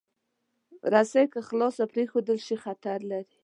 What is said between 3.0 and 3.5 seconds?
لري.